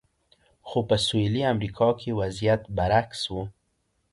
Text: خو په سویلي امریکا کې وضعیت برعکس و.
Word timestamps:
خو 0.67 0.79
په 0.89 0.95
سویلي 1.05 1.43
امریکا 1.53 1.87
کې 1.99 2.17
وضعیت 2.19 2.61
برعکس 2.75 3.21
و. 3.33 3.35